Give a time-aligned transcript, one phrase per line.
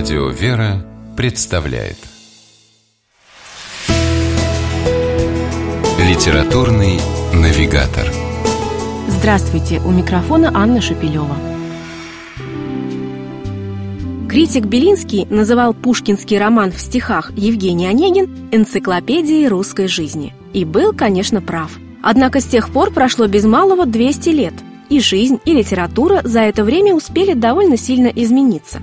[0.00, 0.82] Радио «Вера»
[1.14, 1.98] представляет
[5.98, 6.98] Литературный
[7.34, 8.06] навигатор
[9.08, 9.78] Здравствуйте!
[9.84, 11.36] У микрофона Анна Шапилева.
[14.26, 20.32] Критик Белинский называл пушкинский роман в стихах Евгений Онегин энциклопедией русской жизни.
[20.54, 21.72] И был, конечно, прав.
[22.02, 24.54] Однако с тех пор прошло без малого 200 лет,
[24.88, 28.80] и жизнь, и литература за это время успели довольно сильно измениться.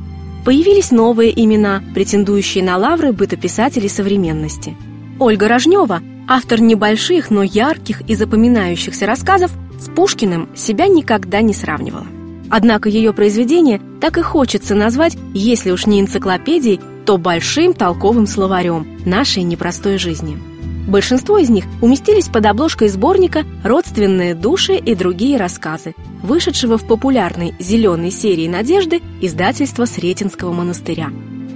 [0.47, 4.77] Появились новые имена, претендующие на лавры бытописателей современности.
[5.19, 12.07] Ольга Рожнева, автор небольших, но ярких и запоминающихся рассказов, с Пушкиным себя никогда не сравнивала.
[12.49, 18.87] Однако ее произведение так и хочется назвать, если уж не энциклопедией, то большим толковым словарем
[19.03, 20.37] нашей непростой жизни.
[20.87, 27.53] Большинство из них уместились под обложкой сборника «Родственные души и другие рассказы», вышедшего в популярной
[27.59, 31.09] «Зеленой» серии «Надежды» издательства Сретенского монастыря.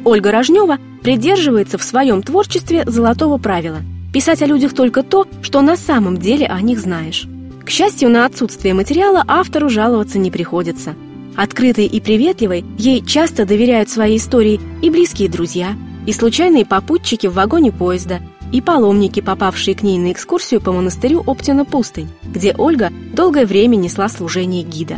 [0.04, 3.78] Ольга Рожнева придерживается в своем творчестве золотого правила–
[4.14, 7.26] писать о людях только то, что на самом деле о них знаешь.
[7.66, 10.96] К счастью, на отсутствие материала автору жаловаться не приходится.
[11.38, 17.34] Открытой и приветливой ей часто доверяют свои истории и близкие друзья, и случайные попутчики в
[17.34, 18.20] вагоне поезда,
[18.52, 24.10] и паломники, попавшие к ней на экскурсию по монастырю Оптина-Пустынь, где Ольга долгое время несла
[24.10, 24.98] служение гида.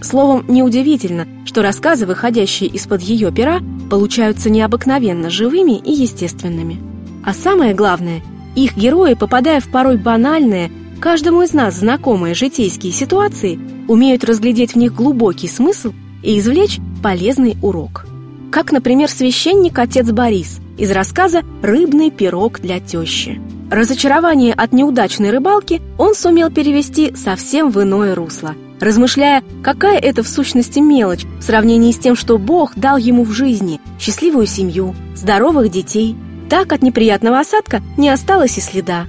[0.00, 3.60] Словом, неудивительно, что рассказы, выходящие из-под ее пера,
[3.90, 6.80] получаются необыкновенно живыми и естественными.
[7.24, 8.22] А самое главное,
[8.54, 14.76] их герои, попадая в порой банальные, Каждому из нас знакомые житейские ситуации умеют разглядеть в
[14.76, 15.92] них глубокий смысл
[16.24, 18.04] и извлечь полезный урок.
[18.50, 23.40] Как, например, священник отец Борис из рассказа «Рыбный пирог для тещи».
[23.70, 30.28] Разочарование от неудачной рыбалки он сумел перевести совсем в иное русло, размышляя, какая это в
[30.28, 35.70] сущности мелочь в сравнении с тем, что Бог дал ему в жизни счастливую семью, здоровых
[35.70, 36.16] детей.
[36.48, 39.04] Так от неприятного осадка не осталось и следа.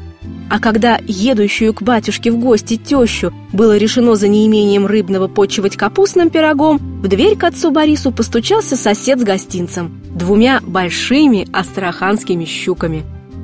[0.50, 6.32] А когда едущую к батюшке в гости тещу было решено за неимением рыбного почивать капустным
[6.32, 13.04] пирогом, в дверь к отцу Борису постучался сосед с гостинцем, двумя большими астраханскими щуками.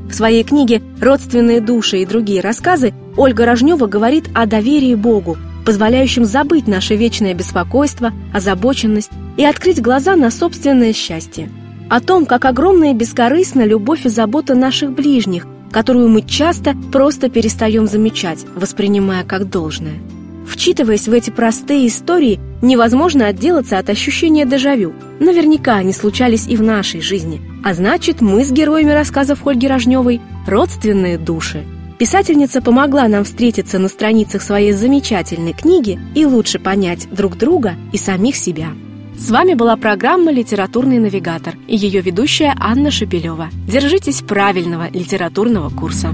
[0.09, 6.25] В своей книге «Родственные души и другие рассказы» Ольга Рожнева говорит о доверии Богу, позволяющем
[6.25, 11.49] забыть наше вечное беспокойство, озабоченность и открыть глаза на собственное счастье.
[11.89, 17.29] О том, как огромная и бескорыстна любовь и забота наших ближних, которую мы часто просто
[17.29, 19.95] перестаем замечать, воспринимая как должное.
[20.47, 24.93] Вчитываясь в эти простые истории, невозможно отделаться от ощущения дежавю.
[25.19, 27.41] Наверняка они случались и в нашей жизни.
[27.61, 31.65] А значит, мы с героями рассказов Ольги Рожневой– родственные души.
[31.99, 37.97] Писательница помогла нам встретиться на страницах своей замечательной книги и лучше понять друг друга и
[37.97, 38.69] самих себя.
[39.17, 43.49] С вами была программа «Литературный навигатор» и ее ведущая Анна Шепелева.
[43.65, 46.13] Держитесь правильного литературного курса.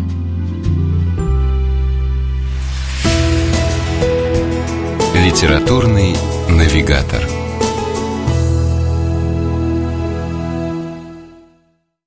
[5.16, 6.16] Литературный
[6.48, 7.41] навигатор.